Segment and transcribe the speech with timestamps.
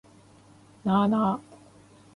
[0.83, 1.39] なあなあ